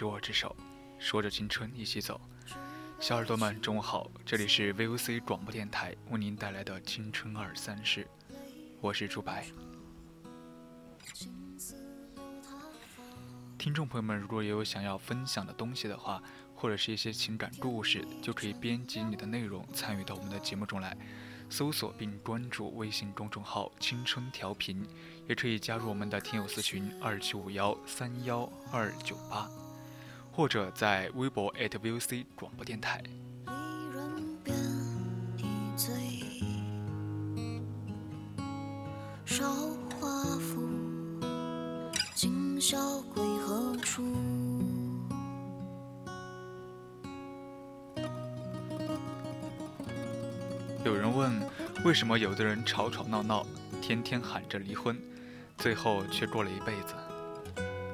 [0.00, 0.56] 执我之手，
[0.98, 2.18] 说着青春一起走。
[2.98, 8.08] 小耳朵们，中午好，这里是 VOC 广播电台为您带来的青春二三事，
[8.80, 9.44] 我是朱白。
[13.58, 16.22] 听众朋友们，如果有想要分享的东西的话，
[16.54, 20.96] 或者是一些情感故事，就可以编辑你的内容参与到我们的节目中来，
[21.50, 24.82] 搜索并关注微信公众号“青春调频”，
[25.28, 29.46] 也可以加入我们的听友私群二七五幺三幺二九八，
[30.32, 33.02] 或者在微博 @VOC 广播电台。
[33.46, 33.52] 离
[33.92, 34.56] 人便
[35.36, 35.44] 已
[35.76, 35.92] 醉，
[39.24, 39.44] 韶
[40.00, 40.08] 华
[40.38, 40.68] 赋，
[42.14, 42.78] 今宵
[43.14, 44.02] 归何处？
[50.84, 51.38] 有人问，
[51.84, 53.46] 为什么有的人吵吵闹闹，
[53.82, 54.98] 天天喊着离婚，
[55.58, 56.94] 最后却过了一辈子；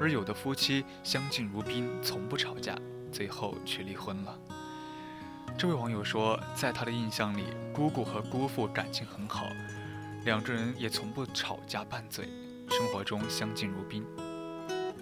[0.00, 2.76] 而有的夫妻相敬如宾，从不吵架，
[3.10, 4.38] 最后却离婚了。
[5.58, 9.46] 这位网友说，在他的印象里，姑姑和姑父感情很好，
[10.24, 12.28] 两个人也从不吵架拌嘴，
[12.68, 14.04] 生活中相敬如宾。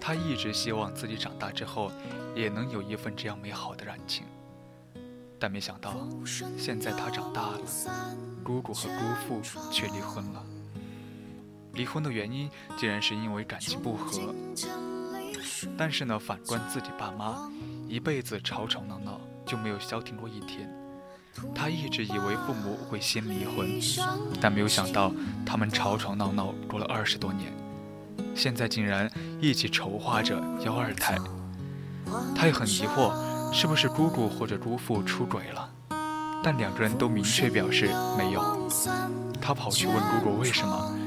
[0.00, 1.90] 他一直希望自己长大之后，
[2.36, 4.24] 也能有一份这样美好的感情。
[5.40, 5.96] 但没想到，
[6.56, 7.58] 现在他长大了，
[8.44, 10.44] 姑姑和姑父却离婚了。
[11.74, 14.34] 离婚的原因竟然是因为感情不和。
[15.76, 17.50] 但是呢，反观自己爸妈，
[17.88, 20.72] 一辈子吵吵闹闹，就没有消停过一天。
[21.54, 23.68] 他一直以为父母会先离婚，
[24.40, 25.12] 但没有想到
[25.44, 27.52] 他们吵吵闹闹过了二十多年，
[28.34, 29.10] 现在竟然
[29.40, 31.18] 一起筹划着要二胎。
[32.34, 33.12] 他也很疑惑。
[33.56, 35.70] 是不是姑姑或者姑父出轨了？
[36.42, 37.86] 但两个人都明确表示
[38.18, 38.68] 没有。
[39.40, 40.98] 他跑去问姑姑为什么？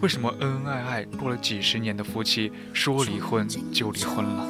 [0.00, 4.46] 为什么恩恩爱爱过了几十年的夫妻说离婚就离婚了？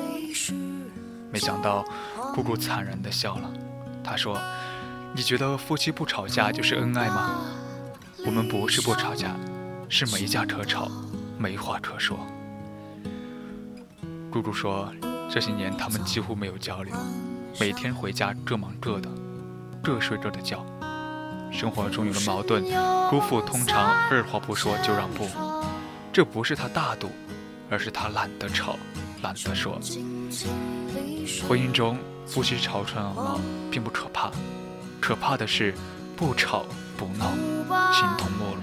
[1.30, 1.84] 没想到
[2.34, 3.50] 姑姑惨然地笑了。
[4.02, 4.38] 她说
[5.14, 7.42] ：“你觉得夫妻不吵架就是恩爱吗？
[8.24, 9.36] 我们不是不吵架，
[9.88, 10.90] 是没架可吵，
[11.38, 12.18] 没话可说。”
[14.30, 14.92] 姑姑说
[15.30, 16.94] ：“这些年他们几乎没有交流。”
[17.58, 19.08] 每天回家各忙各的，
[19.82, 20.66] 各睡各的觉。
[21.52, 22.62] 生活中有了矛盾，
[23.08, 25.26] 姑父通常二话不说就让步。
[26.12, 27.10] 这不是他大度，
[27.70, 28.76] 而是他懒得吵，
[29.22, 29.78] 懒得说。
[31.48, 33.40] 婚姻中夫妻吵吵闹闹
[33.70, 34.30] 并不可怕，
[35.00, 35.74] 可怕的是
[36.16, 36.64] 不吵
[36.96, 37.30] 不闹，
[37.92, 38.60] 形同陌路。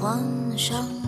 [0.00, 0.20] 幻
[0.58, 1.03] 想，温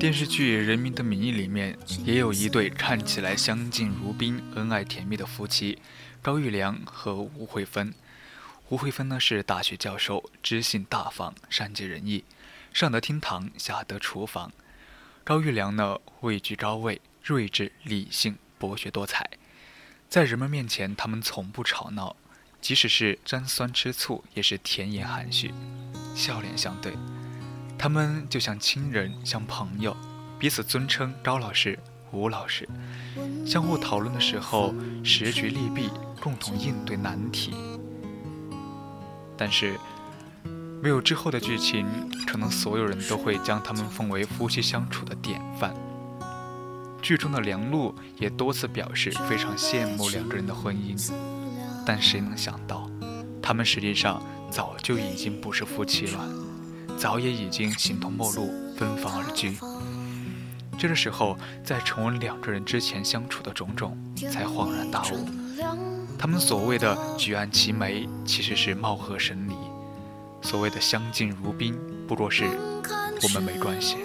[0.00, 5.78] 电视剧《人民的名义》里面也有一对看起来相敬如宾、恩爱甜蜜的夫妻，
[6.20, 7.94] 高育良和吴慧芬。
[8.68, 12.24] 吴慧芬呢是大学教授，知性大方，善解人意，
[12.72, 14.50] 上得厅堂，下得厨房。
[15.22, 19.30] 高育良呢位居高位，睿智理性，博学多才。
[20.08, 22.16] 在人们面前，他们从不吵闹，
[22.60, 25.52] 即使是沾酸吃醋，也是甜言含蓄，
[26.14, 26.92] 笑脸相对。
[27.78, 29.96] 他们就像亲人，像朋友，
[30.38, 31.78] 彼此尊称高老师、
[32.12, 32.68] 吴老师，
[33.46, 35.88] 相互讨论的时候时局利弊，
[36.20, 37.54] 共同应对难题。
[39.38, 39.78] 但是，
[40.82, 41.86] 没有之后的剧情，
[42.26, 45.74] 可能所有人都会将他们奉为夫妻相处的典范。
[47.00, 51.10] 剧中的梁璐也多次表示非常羡慕两个人的婚姻，
[51.86, 52.88] 但谁能想到，
[53.42, 56.28] 他们实际上早就已经不是夫妻了，
[56.98, 59.56] 早也已经形同陌路，分房而居。
[60.78, 63.96] 这个时候，在重温两个人之前相处的种种，
[64.30, 65.28] 才恍然大悟，
[66.18, 69.54] 他们所谓的举案齐眉，其实是貌合神离；
[70.40, 71.78] 所谓的相敬如宾，
[72.08, 72.44] 不过是
[73.22, 73.96] 我们没关系。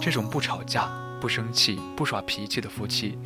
[0.00, 0.90] 这种不吵架、
[1.20, 3.18] 不生气、不耍脾气的夫妻，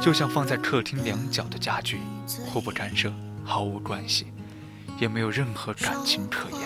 [0.00, 2.00] 就像放在客厅两角的家具，
[2.46, 3.12] 互不干涉，
[3.44, 4.26] 毫无关系，
[5.00, 6.60] 也没有任何感情可言。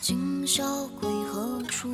[0.00, 1.88] 今宵归何处？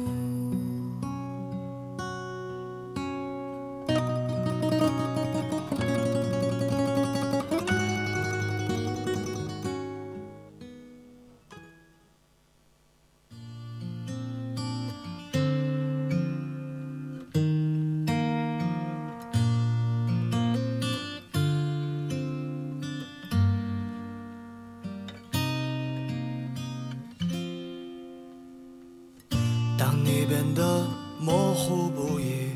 [29.79, 30.85] 当你变得
[31.21, 32.49] 模糊不已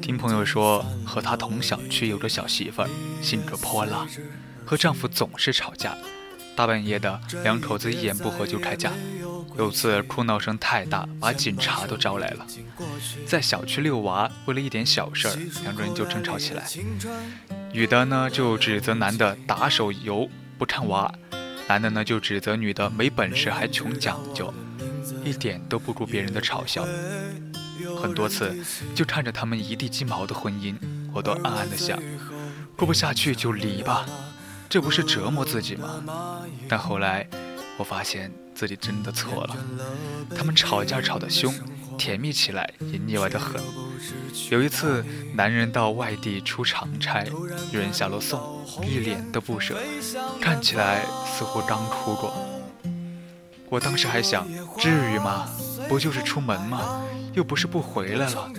[0.00, 2.88] 听朋友说，和他同小区有个小媳妇儿，
[3.20, 4.06] 性格泼辣，
[4.64, 5.94] 和丈夫总是吵架。
[6.56, 8.90] 大半夜的，两口子一言不合就开架。
[9.58, 12.46] 有次哭闹声太大，把警察都招来了。
[13.26, 16.66] 在小区遛娃，为了一点小事儿，两个人就争吵起来。
[17.72, 20.28] 女的呢就指责男的打手游
[20.58, 21.10] 不看娃，
[21.68, 24.52] 男的呢就指责女的没本事还穷讲究，
[25.24, 26.84] 一点都不顾别人的嘲笑。
[27.96, 28.56] 很多次，
[28.92, 30.76] 就看着他们一地鸡毛的婚姻，
[31.14, 31.96] 我都暗暗的想，
[32.76, 34.04] 过不下去就离吧，
[34.68, 36.42] 这不是折磨自己吗？
[36.68, 37.28] 但后来，
[37.76, 39.56] 我发现自己真的错了。
[40.36, 41.54] 他们吵架吵得凶，
[41.98, 43.60] 甜蜜起来也腻歪的很。
[44.50, 45.04] 有一次，
[45.34, 47.24] 男人到外地出长差，
[47.72, 48.40] 有人下楼送，
[48.86, 49.76] 一脸的不舍，
[50.40, 52.32] 看起来似乎刚哭过。
[53.68, 54.46] 我当时还想，
[54.78, 55.46] 至于吗？
[55.88, 57.04] 不就是出门吗？
[57.34, 58.50] 又不是不回来了，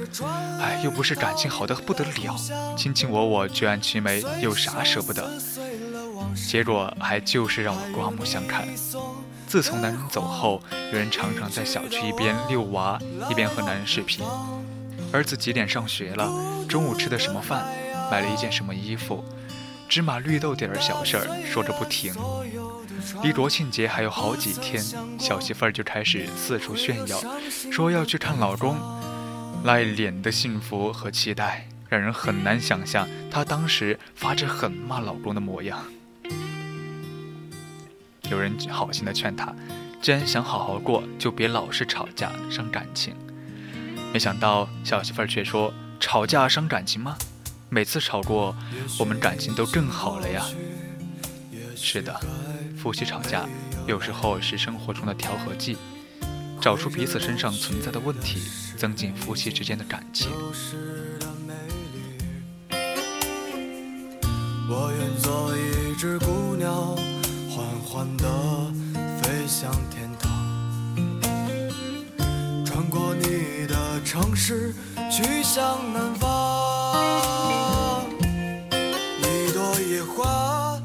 [0.62, 2.36] 哎，又不是感情好的不得了，
[2.78, 5.28] 卿卿我我，举案齐眉，有啥舍不得？
[6.36, 8.68] 结果还就是让我刮目相看。
[9.50, 10.62] 自从男人走后，
[10.94, 13.00] 有人常常在小区一边遛娃，
[13.32, 14.24] 一边和男人视频。
[15.12, 16.32] 儿子几点上学了？
[16.68, 17.66] 中午吃的什么饭？
[18.12, 19.26] 买了一件什么衣服？
[19.90, 22.14] 芝麻绿豆点儿小事儿说着不停。
[23.24, 24.84] 离国庆节还有好几天，
[25.18, 27.20] 小媳妇儿就开始四处炫耀，
[27.72, 28.78] 说要去看老公，
[29.64, 35.84] 那脸的幸福和期待，让人很难想象她当时发着狠骂老公的模样。
[38.30, 39.54] 有人好心的劝他，
[40.02, 43.16] 既然想好好过，就别老是吵架伤感情。
[44.14, 47.18] 没想到小媳妇儿却说：“吵架伤感情吗？
[47.70, 48.56] 每次吵过，
[49.00, 50.46] 我们感情都更好了呀。”
[51.76, 52.20] 是的。
[52.78, 53.46] 夫妻吵架，
[53.88, 55.76] 有时候是生活中的调和剂，
[56.62, 58.40] 找出彼此身上存在的问题，
[58.78, 60.32] 增进夫妻之间的感情。
[64.70, 66.49] 我愿做一只孤，
[67.92, 68.28] 缓缓地
[69.20, 70.32] 飞向天堂，
[72.64, 74.76] 穿过你的城市，
[75.12, 78.06] 去向南方。
[79.24, 80.80] 一朵野花。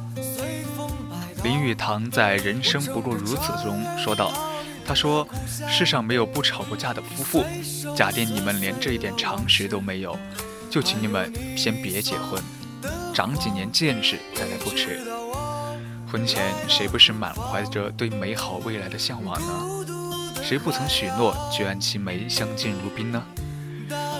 [1.43, 4.33] 林语堂在《人生不过如此》中说道
[4.89, 5.29] ：“他说，
[5.69, 7.45] 世上没有不吵过架的夫妇。
[7.95, 10.19] 假定你们连这一点常识都没有，
[10.71, 12.43] 就请你们先别结婚，
[13.13, 15.03] 长几年见识再来不迟。
[16.15, 20.45] 婚前谁不是满怀着对美好未来的向往呢？
[20.45, 23.21] 谁不曾许诺举案齐眉、相敬如宾呢？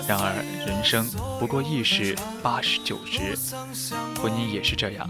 [0.05, 1.09] 然而，人生
[1.39, 3.37] 不过一时八十九十，
[4.21, 5.09] 婚姻也是这样。”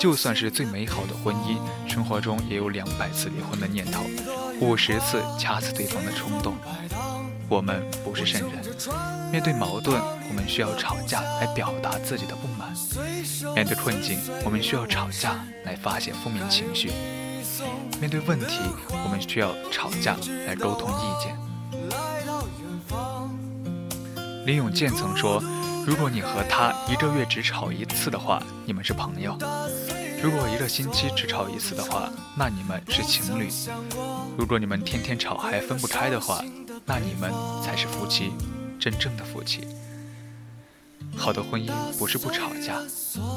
[0.00, 4.00] 就算是最美好的婚姻，生活中也有两百次离婚的念头，
[4.60, 6.54] 五十次掐死对方的冲动。
[7.46, 8.64] 我们不是圣人，
[9.30, 12.57] 面对矛盾，我们需要吵架来表达自己的不满；
[13.54, 16.90] 面对困境，我们需要吵架来发泄负面情绪；
[18.00, 18.58] 面对问题，
[18.90, 21.36] 我们需要吵架来沟通意见。
[24.46, 25.42] 林永健曾说。
[25.86, 29.32] 如果你和他一个月只吵一次的话，你们是朋友；
[30.22, 33.48] 如果一个星期只吵一次的话，那你们是情侣；
[34.36, 36.44] 如果你们天天吵还分不开的话，
[36.84, 37.32] 那你们
[37.64, 38.32] 才是夫妻，
[38.78, 39.66] 真正的夫妻。
[41.16, 42.76] 好的婚姻不是不吵架，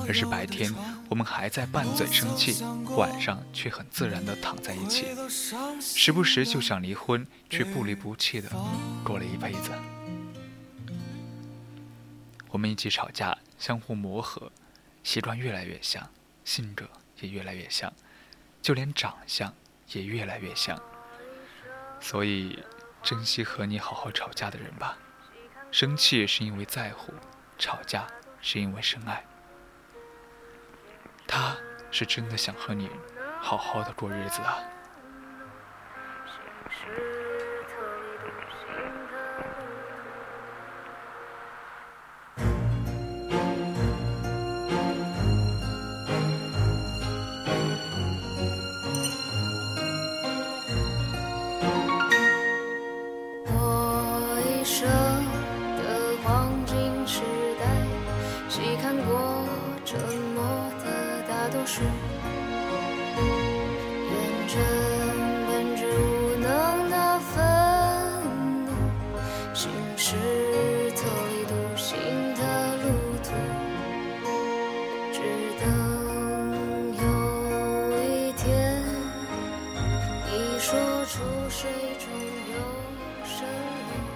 [0.08, 0.74] 而是白天
[1.10, 2.64] 我们还在拌嘴生气，
[2.96, 5.08] 晚上却很自然地躺在一起，
[5.80, 8.50] 时不时就想离婚，却不离不弃地
[9.04, 9.72] 过了一辈子。
[12.50, 14.52] 我们一起吵架，相互磨合，
[15.04, 16.08] 习惯越来越像，
[16.46, 16.86] 性格
[17.20, 17.92] 也越来越像，
[18.62, 19.54] 就连长相
[19.94, 20.80] 也越来越像。
[22.00, 22.60] 所以，
[23.02, 24.98] 珍惜和你好好吵架的人吧。
[25.72, 27.14] 生气是因为在乎。
[27.62, 28.08] 吵架
[28.42, 29.24] 是因为深爱，
[31.28, 31.56] 他
[31.92, 32.90] 是真的想和你
[33.40, 34.58] 好好的过日子啊。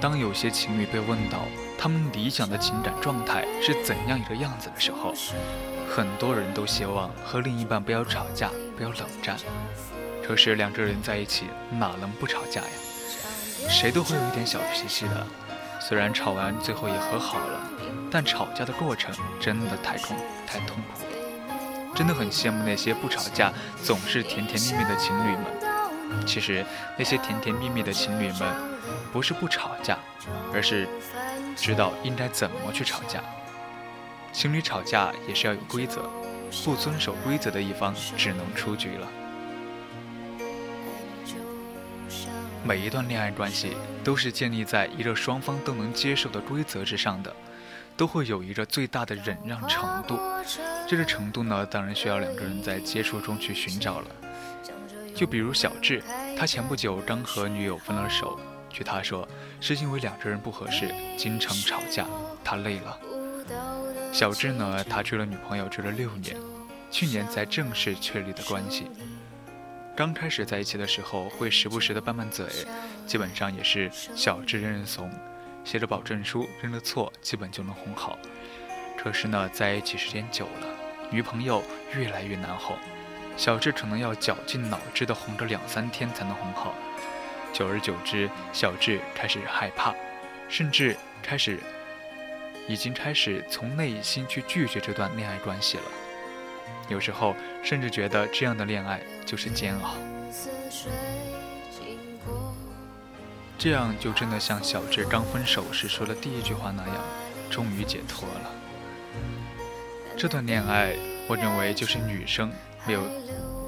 [0.01, 1.39] 当有些情侣被问到
[1.77, 5.13] 他们理想的情感状态是怎样一个样子的时候，
[5.89, 9.37] 很多人都希望和另一半不要吵架，不要冷战。
[10.27, 12.67] 可是两个人在一起哪能不吵架呀？
[13.69, 15.25] 谁都会有一点小脾气的。
[15.79, 17.59] 虽然吵完最后也和好了，
[18.11, 20.15] 但吵架的过程真的太痛
[20.45, 21.95] 太痛苦了。
[21.95, 25.45] 真的很羡慕那些不吵架总是甜甜蜜蜜的情侣们。
[26.25, 26.65] 其实
[26.97, 28.75] 那些甜甜蜜蜜的情侣们。
[29.11, 29.97] 不是不吵架，
[30.53, 30.87] 而是
[31.55, 33.23] 知道应该怎么去吵架。
[34.33, 36.09] 情侣吵架也是要有规则，
[36.65, 39.07] 不遵守规则的一方只能出局了。
[42.61, 47.33] 每一段恋爱关系都是建立在一个双方都能接受的规则之上的，
[47.95, 50.19] 都会有一个最大的忍让程度。
[50.87, 54.07] 这个程度呢，当然需要两个人在接触中去寻找了。
[55.15, 56.03] 就比如小智，
[56.37, 58.37] 他前不久刚和女友分了手。
[58.69, 59.25] 据他说，
[59.61, 62.05] 是因为两个人不合适，经常吵架，
[62.43, 62.99] 他累了。
[64.11, 66.35] 小智呢，他追了女朋友追了六年，
[66.91, 68.87] 去年才正式确立的关系。
[69.95, 72.45] 刚开始在一起的时候，会时不时的拌拌嘴，
[73.07, 75.09] 基本上也是小智认认怂，
[75.63, 78.19] 写着保证书，认了错，基本就能哄好。
[78.97, 80.67] 可是呢，在一起时间久了，
[81.09, 82.75] 女朋友越来越难哄，
[83.37, 86.73] 小智可能要绞尽脑汁的哄个两三天才能哄好。
[87.51, 89.93] 久而久之，小智开始害怕，
[90.49, 91.59] 甚至开始，
[92.67, 95.83] 已经开始从内心去拒绝这段恋爱关系了。
[96.89, 99.95] 有时候甚至觉得这样的恋爱就是煎熬。
[103.57, 106.97] 这样就真的像小智刚分手时说的第一句话那样，
[107.49, 108.51] 终于解脱了。
[110.17, 110.93] 这段恋爱，
[111.27, 112.51] 我认为就是女生
[112.85, 113.01] 没有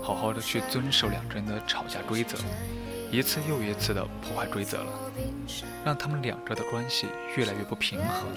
[0.02, 2.38] 好好的去遵守两个人的吵架规则。
[3.10, 4.92] 一次又一次的破坏规则了，
[5.86, 7.08] 让他们两个的关系
[7.38, 8.28] 越来越不平衡。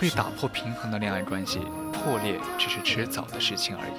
[0.00, 1.60] 被打破平衡的恋爱关系
[1.92, 3.92] 破裂只是迟早的事情而已。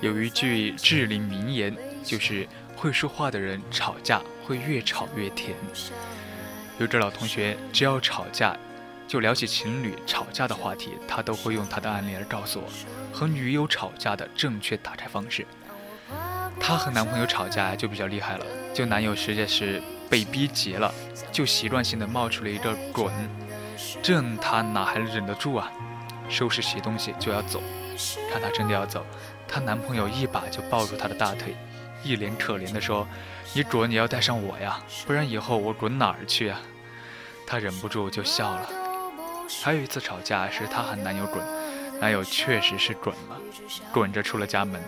[0.00, 2.46] 有一句至理名言，就是
[2.78, 5.56] 会说话的人吵架会越吵越甜。
[6.78, 8.56] 有个老同学，只要吵架，
[9.08, 12.68] 就聊起情侣吵架的话题，他都会用他的案例来告诉我
[13.12, 15.44] 和女友吵架的正确打开方式。
[16.60, 20.94] 她和男朋友吵架就比较厉害了，就男友实在是被逼急了，
[21.32, 23.12] 就习惯性的冒出了一个“滚”，
[24.00, 25.72] 这她哪还忍得住啊？
[26.28, 27.60] 收拾起东西就要走，
[28.32, 29.04] 看她真的要走，
[29.48, 31.56] 她男朋友一把就抱住她的大腿，
[32.02, 33.06] 一脸可怜的说。
[33.54, 33.90] 你滚！
[33.90, 36.60] 你要带上我呀，不然以后我滚哪儿去啊？
[37.46, 38.68] 她忍不住就笑了。
[39.62, 41.42] 还有一次吵架是她喊男友滚，
[41.98, 43.40] 男友确实是滚了，
[43.90, 44.78] 滚着出了家门，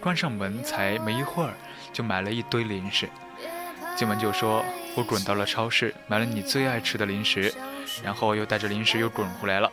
[0.00, 1.52] 关上门才没一会儿
[1.92, 3.06] 就买了一堆零食，
[3.94, 4.64] 进门就说
[4.96, 7.52] ：“我滚到了超市，买了你最爱吃的零食，
[8.02, 9.70] 然后又带着零食又滚回来了。”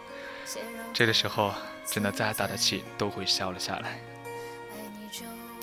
[0.94, 1.54] 这个时候，
[1.86, 3.98] 真的再大的气都会消了下来。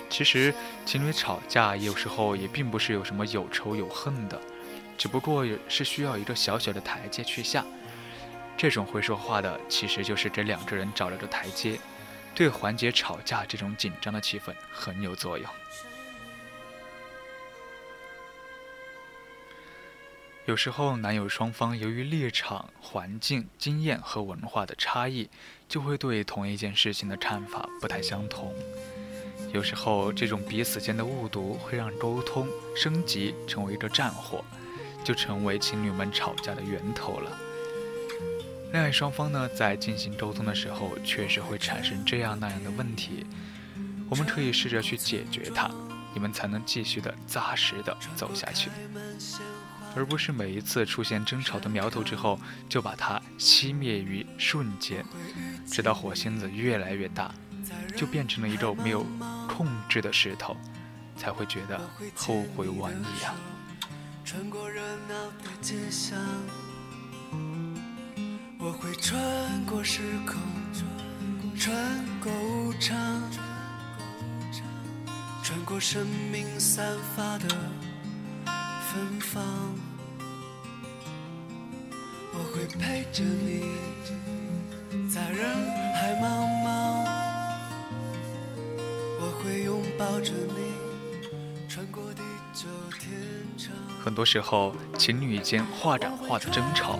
[0.09, 0.53] 其实
[0.85, 4.39] 情侣吵架有时候也并不是有什么有仇有恨的，
[4.97, 7.65] 只不过是需要一个小小的台阶去下。
[8.57, 11.77] 这种会说话的，其实就是这两个人找了个台阶，
[12.33, 15.45] 对缓解吵架这种紧张的气氛很有作用。
[20.45, 25.27] 有时候，男友双方由于立场、环境、经验和文化的差异，
[25.67, 28.53] 就会对同一件事情的看法不太相同。
[29.53, 34.43] 有时候，这种彼此间的误读会让沟通升级成为一个战火，
[35.03, 37.31] 就成为情侣们吵架的源头了。
[38.73, 43.25] 恋爱双方呢，在进行沟通的时候，确实会产生这样那样的问题，
[44.09, 45.71] 我们可以试着去解决它，
[46.13, 48.69] 你们才能继续的扎实的走下去。
[49.95, 52.37] 而不是每一次出现争吵的苗头之后，
[52.67, 55.05] 就把它熄灭于瞬间，
[55.71, 57.33] 直到火星子越来越大，
[57.95, 59.05] 就变成了一个没有
[59.55, 60.57] 控制的石头，
[61.15, 61.79] 才会觉得
[62.13, 63.33] 后悔晚矣啊！
[64.25, 66.19] 穿过热闹的街巷，
[68.59, 69.15] 我会穿
[69.65, 70.35] 过时空，
[71.57, 71.73] 穿
[72.21, 72.97] 过无常，
[75.41, 77.47] 穿过生命散发的
[78.91, 79.41] 芬芳。
[82.33, 83.63] 我会陪着你，
[85.09, 85.47] 在人
[85.95, 86.25] 海茫
[86.65, 87.14] 茫。
[89.45, 92.65] 会拥抱着你，穿过地久
[92.99, 93.11] 天
[93.55, 93.71] 长。
[94.03, 96.99] 很多时候，情侣间话赶话的争吵，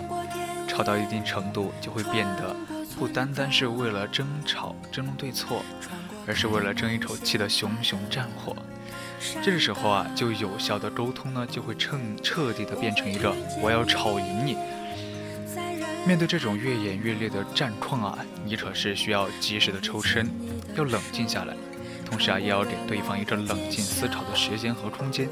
[0.68, 2.54] 吵到一定程度，就会变得
[2.96, 5.64] 不单单是为了争吵、争论对错，
[6.24, 8.54] 而是为了争一口气的熊熊战火。
[9.42, 14.56] 这个时候啊，就有效的沟通呢，就会彻彻底的变成一个我要吵赢你。
[16.06, 20.30] 面对这种越演越烈的战况啊，你可是需要及时的抽身，
[20.76, 21.56] 要冷静下来，
[22.06, 25.28] 同时啊，也要给对方一个冷静思考的时间和空间，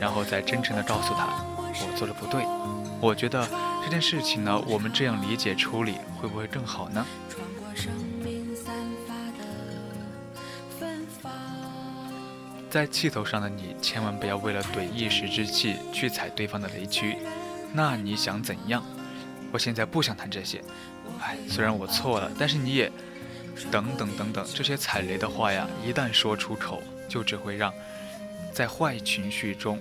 [0.00, 2.42] 然后再真诚的告诉他，我做的不对，
[3.00, 3.46] 我觉得
[3.84, 7.06] 这件事情呢，我们这样理解处理会不会更好呢？
[12.70, 17.16] 在气头上的你，千万不要为了怼一时之气去踩对方的雷区，
[17.72, 18.84] 那你想怎样？
[19.50, 20.62] 我现在不想谈这些，
[21.22, 22.92] 哎，虽然我错了，但是你也
[23.70, 27.72] 等等等等这些踩雷的话呀，一旦说出口，就只会让
[28.52, 29.80] 在坏情绪中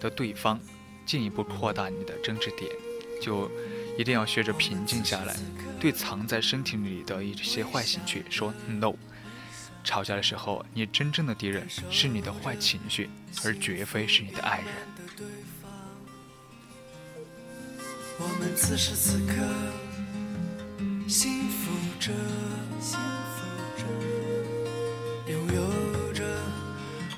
[0.00, 0.60] 的对方
[1.06, 2.70] 进一步扩大你的争执点，
[3.22, 3.50] 就
[3.96, 5.36] 一定要学着平静下来，
[5.80, 8.92] 对藏在身体里的一些坏情绪说 no。
[9.84, 13.08] 吵架的时候，你真正的敌人是你的坏情绪，
[13.44, 14.66] 而绝非是你的爱人。
[18.20, 19.32] 我们此时此刻
[21.08, 22.12] 幸福着，
[22.80, 23.44] 幸福
[23.76, 23.82] 着，
[25.32, 26.24] 拥有着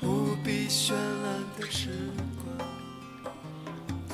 [0.01, 1.89] 无比绚烂的时
[2.43, 2.67] 光。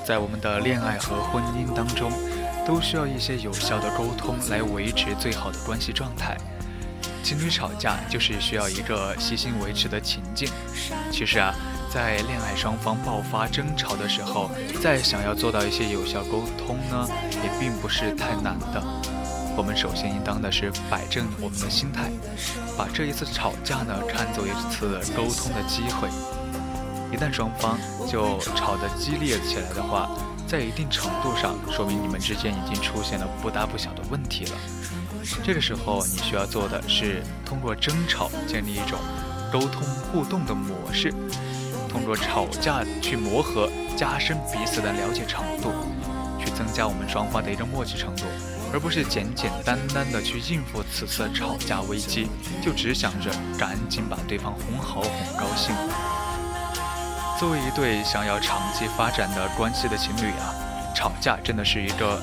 [0.05, 2.12] 在我们的恋爱和婚姻当中，
[2.65, 6.38] 都需要一些有效的沟通来维持最好的关系状态。
[7.23, 10.49] 情侣吵架就是需要一个细心维持的情境。
[11.12, 11.53] 其实啊。
[11.89, 14.51] 在恋爱双方爆发争吵的时候，
[14.83, 17.07] 再想要做到一些有效沟通呢，
[17.41, 18.83] 也并不是太难的。
[19.58, 22.12] 我们首先应当的是摆正我们的心态，
[22.78, 26.08] 把这一次吵架呢看作一次沟通的机会。
[27.12, 27.76] 一旦双方
[28.08, 30.12] 就吵得激烈起来的话，
[30.48, 34.52] 在一定程度上说明你们之间已经出现了不大不小的问题了。
[35.43, 39.00] 这个时候你需要做的是通过争吵建立一种
[39.52, 41.12] 沟通互动的模式。
[41.89, 45.72] 通过吵架去磨合，加深彼此的了解程度，
[46.58, 48.24] 增加我们双方的一个默契程度，
[48.74, 52.28] 而不是简简单单的去应付此次吵架危机，
[52.63, 55.76] 就只想着赶紧把对方哄好哄高兴。
[57.39, 60.50] 作为一对想要长期发展的关系的情侣啊，
[60.96, 62.20] 吵架真的是一个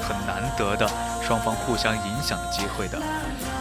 [0.00, 0.88] 很难得的
[1.22, 2.98] 双方互相影响的机会的。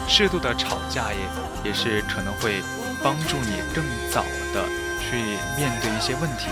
[0.07, 2.61] 适度的吵架也也是可能会
[3.03, 4.63] 帮助你更早的。
[5.05, 5.19] 去
[5.57, 6.47] 面对一些问题，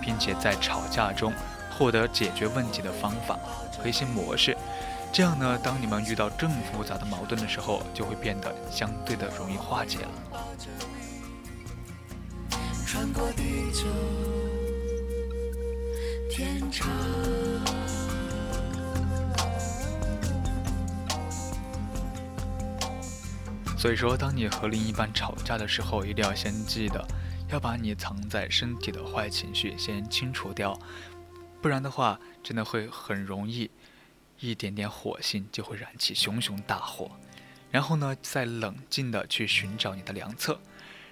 [0.00, 1.32] 并且在吵架中
[1.80, 3.38] 获得解决问题的方法
[3.78, 4.54] 和一些模式，
[5.10, 10.10] 这样呢，当你们遇到更复杂的矛盾的时候，就会变得相对的容易化解了。
[23.78, 27.02] 所以说，当你和另一半吵架的时候，一定要先记得。
[27.48, 30.78] 要把你藏在身体的坏情绪先清除掉，
[31.60, 33.70] 不然的话，真的会很容易，
[34.38, 37.10] 一点点火星就会燃起熊熊大火。
[37.70, 40.60] 然后呢，再冷静的去寻找你的良策，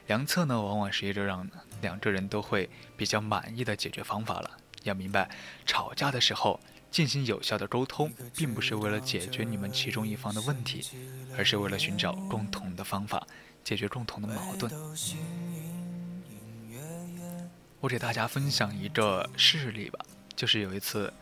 [0.07, 1.49] 良策呢，往往是一个让
[1.83, 4.51] 两个人都会比较满意的解决方法了。
[4.85, 5.31] 要明白，
[5.67, 6.59] 吵架的时候
[6.91, 10.83] 进行有效的沟通，并不是为了解决你们其中一方的问题，
[11.37, 13.27] 而是为了寻找共同的方法，
[13.63, 14.73] 解决共同的矛盾。
[17.81, 20.05] 我给大家分享一个事例吧，
[20.39, 21.13] 就是有一次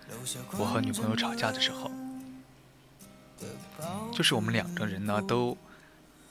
[0.58, 1.90] 我和女朋友吵架的时候，
[4.12, 5.56] 就是我们两个人呢都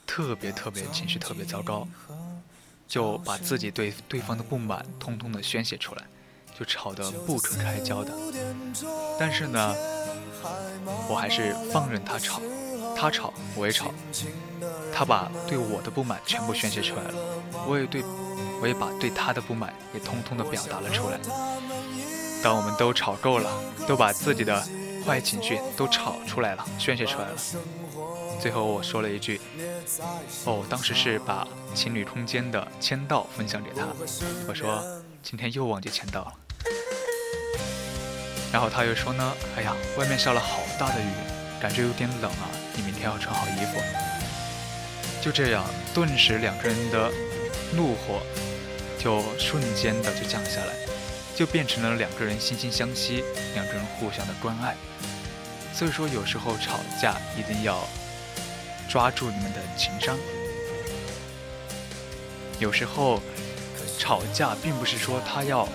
[0.05, 1.87] 特别特别情绪特别糟糕，
[2.87, 6.03] 就把自己对对方的不满通通的宣泄出来，
[6.59, 8.13] 就吵得不可开交的。
[9.19, 9.73] 但是呢，
[11.09, 12.39] 我还是放任他吵，
[12.95, 13.91] 他吵我也吵，
[14.93, 17.13] 他把对我的不满全部宣泄出来了，
[17.67, 18.03] 我也对。
[18.61, 21.19] 我也把对他的不满也通通的表达了出来。
[22.45, 23.49] 当我们都吵够了，
[23.87, 24.63] 都把自己的
[25.03, 27.31] 坏情绪都吵出来了，宣泄出来了。
[28.39, 29.41] 最后我说了一句
[30.45, 33.87] ：“哦，当时是把情侣空间的签到分享给他。”
[34.47, 34.79] 我说
[35.23, 36.33] ：“今天又忘记签到了。”
[38.53, 41.13] 然后他又说呢：“哎呀，外面下了好大的雨，
[41.59, 43.81] 感觉有点冷啊，你明天要穿好衣服。”
[45.19, 47.11] 就这样，顿时两个人的
[47.75, 48.21] 怒火。
[48.97, 50.73] 就瞬间的就降下来，
[51.35, 54.75] 就变成了两个人惺惺相惜，两个人互相的关爱。
[55.73, 57.85] 所以说，有时候吵架一定要
[58.87, 60.17] 抓住你们的情商。
[62.57, 63.21] 有时候
[63.99, 65.67] 吵架并不是说他要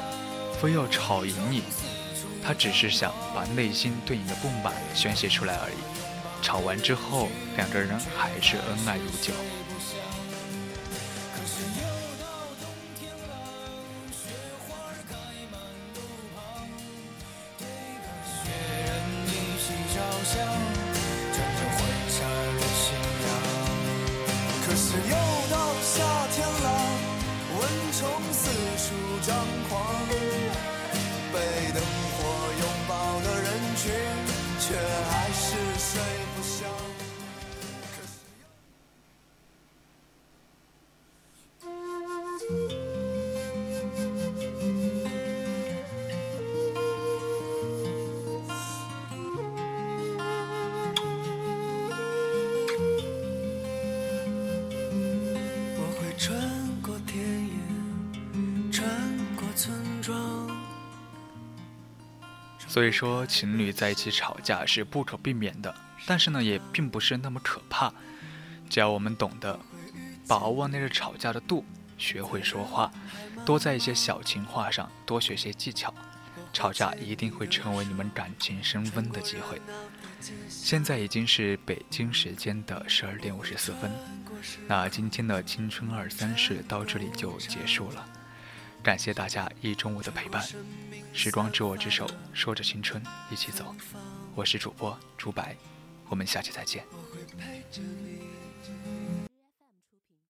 [0.59, 1.63] 非要吵赢你，
[2.43, 5.75] 他只是想把内心对你的不满宣泄出来而已。
[6.43, 9.35] 吵完之后，两个人还是恩爱如旧。
[62.71, 65.75] 所以说，情侣在一起吵架是不可避免的，
[66.07, 67.93] 但是呢，也并不是那么可怕。
[68.69, 69.59] 只要我们懂得
[70.29, 71.65] 把握那个吵架的度，
[71.99, 72.89] 学会说话，
[73.45, 75.93] 多在一些小情话上多学些技巧，
[76.53, 79.61] 吵架一定会成为你们感情升温的机会。
[80.49, 83.91] 现在已经是北京时间的十二点五十四分，
[84.69, 88.07] 那今天的青春二三事到这里就结束了。
[88.83, 90.43] 感谢大家一中午的陪伴，
[91.13, 93.75] 时光执我之手，说着青春，一起走。
[94.35, 95.55] 我是主播朱白，
[96.09, 96.83] 我们下期再见。